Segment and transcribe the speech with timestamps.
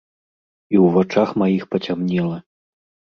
[0.75, 2.37] І ў вачах маіх пацямнела.